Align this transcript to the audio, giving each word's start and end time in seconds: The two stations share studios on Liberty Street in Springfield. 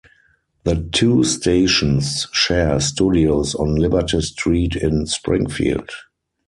The 0.63 0.77
two 0.91 1.23
stations 1.23 2.25
share 2.31 2.79
studios 2.79 3.53
on 3.53 3.75
Liberty 3.75 4.21
Street 4.21 4.75
in 4.75 5.05
Springfield. 5.05 5.91